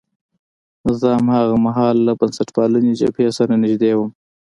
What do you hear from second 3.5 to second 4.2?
نژدې وم.